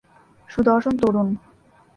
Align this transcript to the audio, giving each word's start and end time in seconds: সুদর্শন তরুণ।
সুদর্শন 0.49 0.93
তরুণ। 1.01 1.27